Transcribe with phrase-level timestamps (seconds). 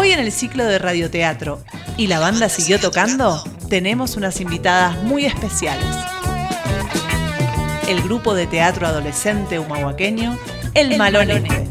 [0.00, 1.60] Hoy en el ciclo de radioteatro
[1.96, 5.84] y la banda siguió tocando, tenemos unas invitadas muy especiales.
[7.88, 10.38] El grupo de teatro adolescente humahuaqueño,
[10.74, 11.68] El, Malonete.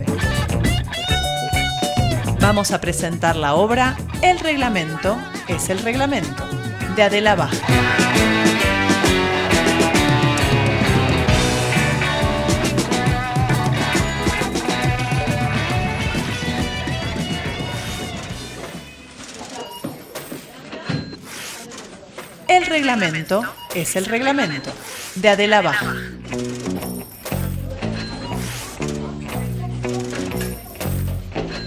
[2.41, 5.17] Vamos a presentar la obra El reglamento
[5.48, 6.44] es el reglamento
[6.98, 7.66] de Adela Baja.
[22.47, 23.43] El reglamento
[23.75, 24.71] es el reglamento
[25.15, 25.93] de Adela Baja.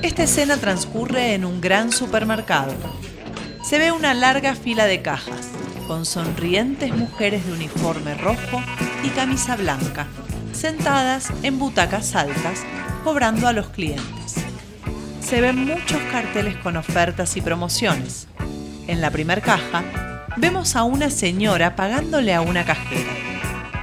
[0.01, 2.73] Esta escena transcurre en un gran supermercado.
[3.63, 5.49] Se ve una larga fila de cajas,
[5.87, 8.63] con sonrientes mujeres de uniforme rojo
[9.05, 10.07] y camisa blanca,
[10.53, 12.65] sentadas en butacas altas,
[13.05, 14.37] cobrando a los clientes.
[15.23, 18.29] Se ven muchos carteles con ofertas y promociones.
[18.87, 19.85] En la primer caja
[20.37, 23.11] vemos a una señora pagándole a una cajera.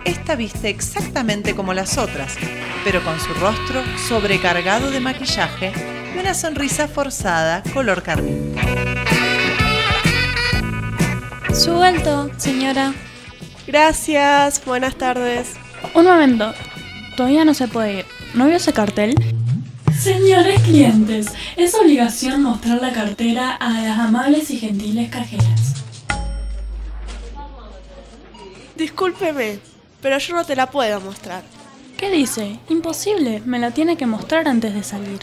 [0.06, 2.36] Esta viste exactamente como las otras,
[2.84, 5.74] pero con su rostro sobrecargado de maquillaje
[6.16, 8.56] y una sonrisa forzada color carmín.
[11.54, 12.94] Su alto, señora.
[13.66, 15.54] Gracias, buenas tardes.
[15.94, 16.54] Un momento.
[17.18, 18.06] Todavía no se puede ir.
[18.34, 19.16] ¿No vio ese cartel?
[20.00, 25.87] Señores clientes, es obligación mostrar la cartera a las amables y gentiles cajeras.
[28.78, 29.60] Discúlpeme,
[30.04, 31.42] pero yo no te la puedo mostrar.
[31.98, 32.60] ¿Qué dice?
[32.70, 33.42] Imposible.
[33.44, 35.20] Me la tiene que mostrar antes de salir.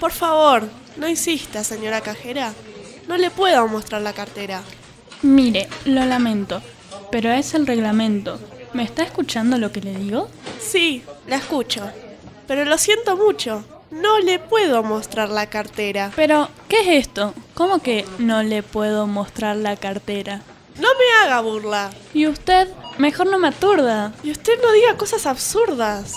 [0.00, 0.64] Por favor,
[0.96, 2.52] no insista, señora cajera.
[3.06, 4.62] No le puedo mostrar la cartera.
[5.22, 6.60] Mire, lo lamento,
[7.12, 8.40] pero es el reglamento.
[8.72, 10.28] ¿Me está escuchando lo que le digo?
[10.60, 11.88] Sí, la escucho.
[12.48, 13.64] Pero lo siento mucho.
[13.92, 16.10] No le puedo mostrar la cartera.
[16.16, 17.32] Pero, ¿qué es esto?
[17.54, 20.42] ¿Cómo que no le puedo mostrar la cartera?
[20.80, 21.90] No me haga burla.
[22.12, 22.68] ¿Y usted?
[22.98, 24.12] Mejor no me aturda.
[24.22, 26.14] Y usted no diga cosas absurdas.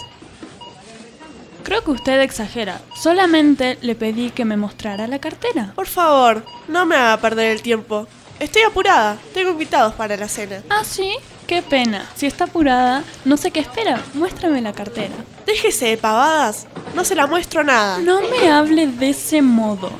[1.63, 2.81] Creo que usted exagera.
[2.99, 5.73] Solamente le pedí que me mostrara la cartera.
[5.75, 8.07] Por favor, no me haga perder el tiempo.
[8.39, 9.17] Estoy apurada.
[9.33, 10.63] Tengo invitados para la cena.
[10.69, 11.13] ¿Ah, sí?
[11.45, 12.09] Qué pena.
[12.15, 14.01] Si está apurada, no sé qué espera.
[14.15, 15.13] Muéstrame la cartera.
[15.45, 16.65] Déjese de pavadas.
[16.95, 17.99] No se la muestro nada.
[17.99, 19.91] No me hable de ese modo.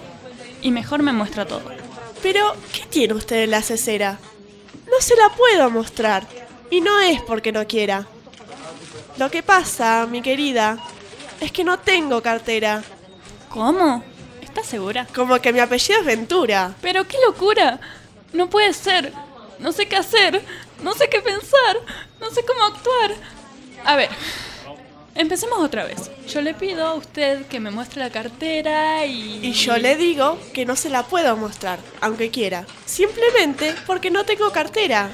[0.64, 1.62] Y mejor me muestra todo.
[2.24, 4.18] Pero, ¿qué tiene usted en la cesera?
[4.88, 6.26] No se la puedo mostrar.
[6.72, 8.08] Y no es porque no quiera.
[9.18, 10.80] Lo que pasa, mi querida,
[11.40, 12.82] es que no tengo cartera.
[13.50, 14.04] ¿Cómo?
[14.42, 15.06] ¿Estás segura?
[15.14, 16.74] Como que mi apellido es Ventura.
[16.82, 17.80] Pero qué locura.
[18.32, 19.12] No puede ser.
[19.60, 20.44] No sé qué hacer.
[20.82, 21.78] No sé qué pensar.
[22.22, 23.16] No sé cómo actuar.
[23.84, 24.10] A ver.
[25.14, 26.10] Empecemos otra vez.
[26.30, 29.46] Yo le pido a usted que me muestre la cartera y...
[29.46, 32.66] Y yo le digo que no se la puedo mostrar, aunque quiera.
[32.86, 35.12] Simplemente porque no tengo cartera.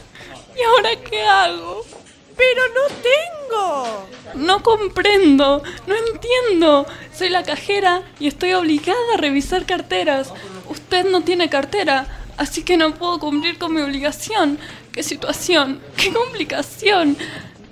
[0.58, 1.86] ¿Y ahora qué hago?
[2.36, 4.08] Pero no tengo.
[4.36, 6.86] No comprendo, no entiendo.
[7.14, 10.34] Soy la cajera y estoy obligada a revisar carteras.
[10.70, 12.08] Usted no tiene cartera,
[12.38, 14.60] así que no puedo cumplir con mi obligación.
[14.92, 15.82] ¡Qué situación!
[15.98, 17.18] ¡Qué complicación!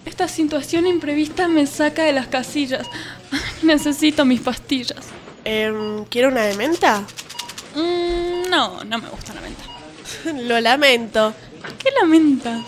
[0.06, 2.88] Esta situación imprevista me saca de las casillas.
[3.63, 5.07] Necesito mis pastillas.
[5.44, 7.03] ¿Quiere una de menta?
[7.75, 9.63] Mm, no, no me gusta la menta.
[10.47, 11.34] Lo lamento.
[11.78, 12.63] ¿Qué lamenta?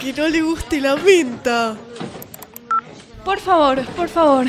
[0.00, 1.76] Que no le guste la menta.
[3.24, 4.46] Por favor, por favor.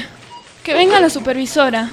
[0.64, 1.90] Que venga la supervisora.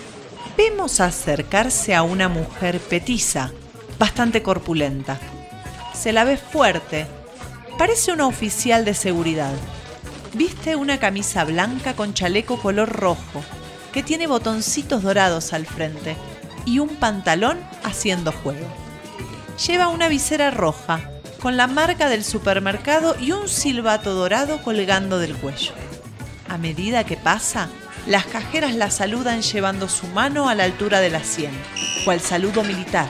[0.56, 3.52] Vemos acercarse a una mujer petiza,
[3.98, 5.18] bastante corpulenta.
[5.94, 7.06] Se la ve fuerte.
[7.78, 9.52] Parece una oficial de seguridad.
[10.34, 13.42] Viste una camisa blanca con chaleco color rojo,
[13.92, 16.16] que tiene botoncitos dorados al frente,
[16.66, 18.66] y un pantalón haciendo juego.
[19.66, 21.00] Lleva una visera roja,
[21.40, 25.72] con la marca del supermercado y un silbato dorado colgando del cuello.
[26.48, 27.68] A medida que pasa,
[28.06, 31.50] las cajeras la saludan llevando su mano a la altura de la sien,
[32.04, 33.08] cual saludo militar.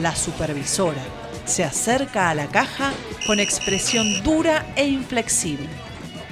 [0.00, 1.02] La supervisora
[1.44, 2.92] se acerca a la caja
[3.26, 5.68] con expresión dura e inflexible.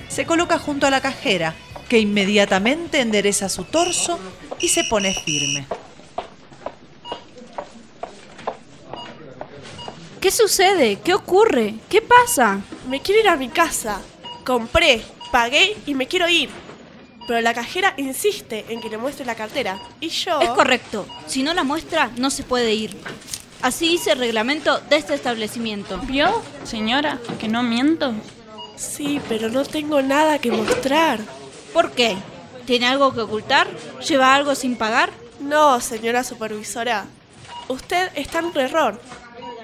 [0.08, 1.54] Se coloca junto a la cajera,
[1.88, 4.19] que inmediatamente endereza su torso
[4.60, 5.66] y se pone firme.
[10.26, 10.99] ¿Qué sucede?
[11.05, 11.76] ¿Qué ocurre?
[11.88, 12.61] ¿Qué pasa?
[12.88, 14.00] Me quiero ir a mi casa.
[14.44, 15.00] Compré,
[15.31, 16.50] pagué y me quiero ir.
[17.28, 19.78] Pero la cajera insiste en que le muestre la cartera.
[20.00, 20.40] Y yo...
[20.40, 21.06] Es correcto.
[21.28, 22.96] Si no la muestra, no se puede ir.
[23.62, 25.99] Así dice el reglamento de este establecimiento.
[25.99, 28.12] ¿Vio, señora, que no miento?
[28.75, 31.20] Sí, pero no tengo nada que mostrar.
[31.73, 32.17] ¿Por qué?
[32.64, 33.69] ¿Tiene algo que ocultar?
[34.00, 35.12] ¿Lleva algo sin pagar?
[35.38, 37.06] No, señora supervisora.
[37.69, 39.00] Usted está en un error.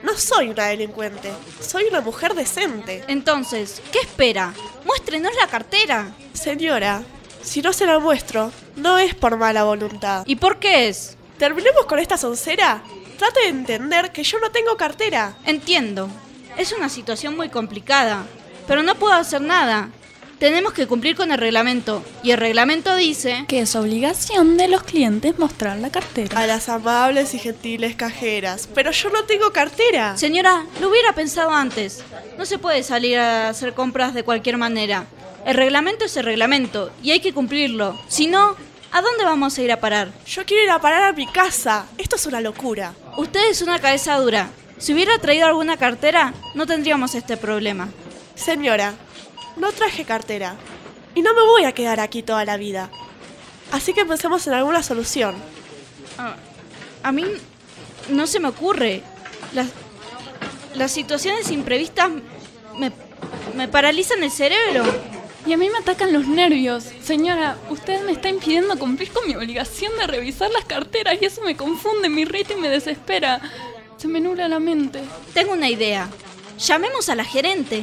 [0.02, 3.04] No soy una delincuente, soy una mujer decente.
[3.08, 4.52] Entonces, ¿qué espera?
[4.84, 6.14] Muéstrenos la cartera.
[6.32, 7.02] Señora,
[7.42, 10.24] si no se la muestro, no es por mala voluntad.
[10.26, 11.16] ¿Y por qué es?
[11.38, 12.82] Terminemos con esta soncera.
[13.18, 15.36] Trate de entender que yo no tengo cartera.
[15.44, 16.08] Entiendo.
[16.56, 18.26] Es una situación muy complicada,
[18.66, 19.90] pero no puedo hacer nada.
[20.42, 23.44] Tenemos que cumplir con el reglamento, y el reglamento dice...
[23.46, 26.36] Que es obligación de los clientes mostrar la cartera.
[26.36, 28.68] A las amables y gentiles cajeras.
[28.74, 30.16] Pero yo no tengo cartera.
[30.16, 32.02] Señora, lo hubiera pensado antes.
[32.38, 35.06] No se puede salir a hacer compras de cualquier manera.
[35.46, 37.96] El reglamento es el reglamento, y hay que cumplirlo.
[38.08, 38.56] Si no,
[38.90, 40.10] ¿a dónde vamos a ir a parar?
[40.26, 41.86] Yo quiero ir a parar a mi casa.
[41.98, 42.94] Esto es una locura.
[43.16, 44.50] Usted es una cabeza dura.
[44.78, 47.90] Si hubiera traído alguna cartera, no tendríamos este problema.
[48.34, 48.94] Señora,
[49.56, 50.56] no traje cartera.
[51.14, 52.90] Y no me voy a quedar aquí toda la vida.
[53.70, 55.34] Así que pensemos en alguna solución.
[56.18, 56.36] Ah,
[57.02, 57.24] a mí
[58.08, 59.02] no se me ocurre.
[59.52, 59.68] Las,
[60.74, 62.10] las situaciones imprevistas
[62.78, 62.92] me,
[63.54, 64.84] me paralizan el cerebro.
[65.44, 66.84] Y a mí me atacan los nervios.
[67.02, 71.42] Señora, usted me está impidiendo cumplir con mi obligación de revisar las carteras y eso
[71.42, 73.40] me confunde, me irrita y me desespera.
[73.96, 75.02] Se me nubla la mente.
[75.34, 76.08] Tengo una idea.
[76.58, 77.82] Llamemos a la gerente.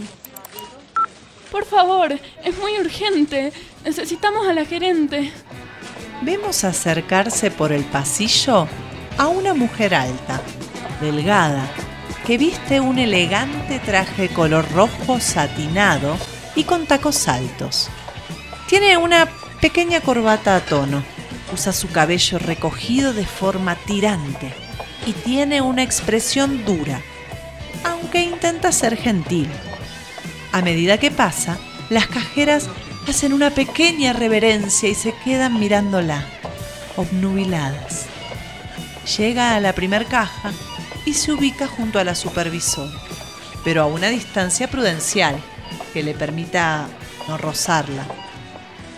[1.51, 3.51] Por favor, es muy urgente.
[3.83, 5.31] Necesitamos a la gerente.
[6.21, 8.67] Vemos acercarse por el pasillo
[9.17, 10.41] a una mujer alta,
[11.01, 11.69] delgada,
[12.25, 16.17] que viste un elegante traje color rojo satinado
[16.55, 17.89] y con tacos altos.
[18.67, 19.27] Tiene una
[19.61, 21.03] pequeña corbata a tono,
[21.53, 24.53] usa su cabello recogido de forma tirante
[25.05, 27.01] y tiene una expresión dura,
[27.83, 29.49] aunque intenta ser gentil.
[30.51, 31.57] A medida que pasa,
[31.89, 32.67] las cajeras
[33.07, 36.25] hacen una pequeña reverencia y se quedan mirándola,
[36.95, 38.05] obnubiladas.
[39.17, 40.51] Llega a la primer caja
[41.05, 42.91] y se ubica junto a la supervisora,
[43.63, 45.35] pero a una distancia prudencial
[45.93, 46.87] que le permita
[47.27, 48.05] no rozarla.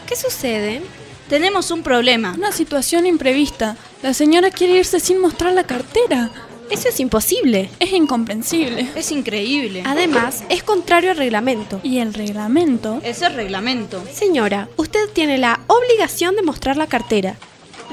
[0.08, 0.82] ¿Qué sucede?
[1.30, 2.34] Tenemos un problema.
[2.38, 3.78] Una situación imprevista.
[4.02, 6.30] La señora quiere irse sin mostrar la cartera.
[6.72, 7.70] Eso es imposible.
[7.80, 8.90] Es incomprensible.
[8.96, 9.84] Es increíble.
[9.86, 11.82] Además, es contrario al reglamento.
[11.84, 14.02] Y el reglamento Es el reglamento.
[14.12, 17.36] Señora, usted tiene la obligación de mostrar la cartera.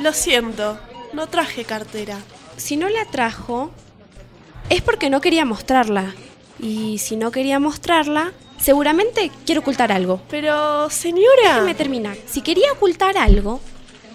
[0.00, 0.78] Lo siento,
[1.12, 2.19] no traje cartera.
[2.56, 3.72] Si no la trajo,
[4.70, 6.14] es porque no quería mostrarla.
[6.60, 10.20] Y si no quería mostrarla, seguramente quiere ocultar algo.
[10.30, 11.54] Pero, señora.
[11.54, 12.16] Déjeme terminar.
[12.26, 13.60] Si quería ocultar algo,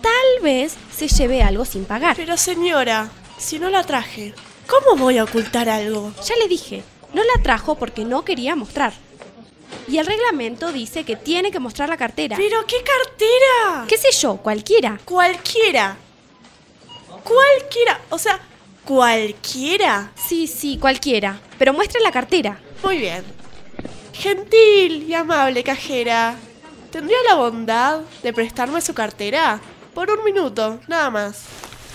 [0.02, 2.16] tal vez se lleve algo sin pagar.
[2.16, 4.34] Pero, señora, si no la traje,
[4.74, 6.12] ¿cómo voy a ocultar algo?
[6.26, 6.84] Ya le dije,
[7.14, 8.94] no la trajo porque no quería mostrar.
[9.88, 12.38] Y el reglamento dice que tiene que mostrar la cartera.
[12.38, 13.86] ¿Pero qué cartera?
[13.88, 14.38] ¿Qué sé yo?
[14.38, 15.00] Cualquiera.
[15.04, 15.98] Cualquiera.
[17.24, 18.02] Cualquiera.
[18.10, 18.40] O sea,
[18.86, 20.12] cualquiera.
[20.16, 21.40] Sí, sí, cualquiera.
[21.58, 22.60] Pero muestre la cartera.
[22.84, 23.24] Muy bien.
[24.14, 26.36] Gentil y amable cajera,
[26.92, 29.60] ¿tendría la bondad de prestarme su cartera?
[29.94, 31.44] Por un minuto, nada más.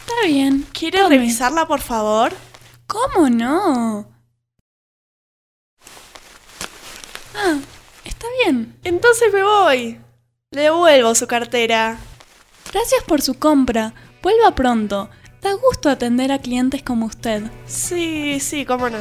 [0.01, 0.67] está bien.
[0.73, 1.17] ¿Quiere Tome.
[1.17, 2.33] revisarla, por favor?
[2.89, 4.09] ¿Cómo no?
[7.37, 7.59] Ah,
[8.05, 8.77] está bien.
[8.83, 10.01] Entonces me voy.
[10.51, 11.99] Le devuelvo su cartera.
[12.73, 13.93] Gracias por su compra.
[14.23, 15.11] Vuelva pronto.
[15.43, 17.43] Da gusto atender a clientes como usted.
[17.67, 18.99] Sí, sí, cómo no.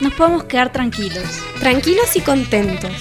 [0.00, 1.24] Nos podemos quedar tranquilos.
[1.58, 2.92] Tranquilos y contentos.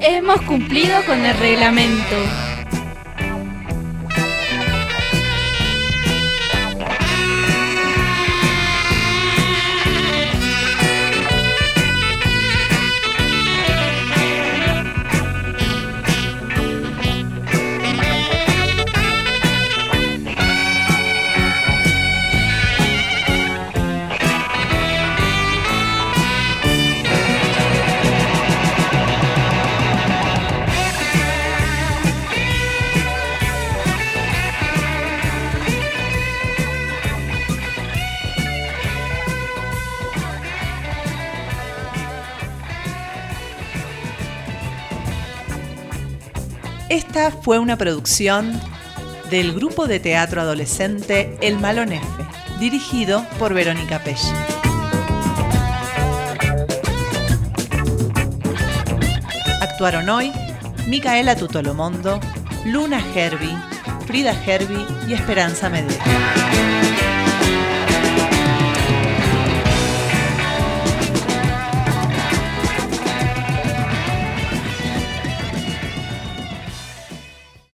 [0.00, 2.16] Hemos cumplido con el reglamento.
[46.94, 48.52] Esta fue una producción
[49.28, 52.06] del grupo de teatro adolescente El Malón F,
[52.60, 54.20] dirigido por Verónica Pech.
[59.60, 60.30] Actuaron hoy
[60.86, 62.20] Micaela Tutolomondo,
[62.64, 63.50] Luna Herby,
[64.06, 66.93] Frida Herby y Esperanza Medina.